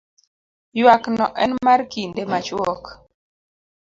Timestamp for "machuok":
2.31-2.83